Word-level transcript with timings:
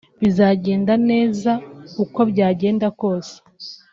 bizagenda 0.21 0.93
neza 1.09 1.51
uko 2.03 2.19
byagenda 2.31 2.87
kose 2.99 3.35